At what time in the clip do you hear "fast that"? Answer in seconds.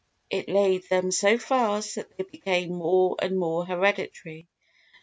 1.37-2.17